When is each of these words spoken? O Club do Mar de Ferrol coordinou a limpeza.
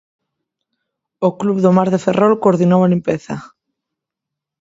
O 1.27 1.29
Club 1.39 1.57
do 1.61 1.71
Mar 1.77 1.89
de 1.93 1.99
Ferrol 2.05 2.33
coordinou 2.43 2.81
a 2.83 2.91
limpeza. 2.93 3.35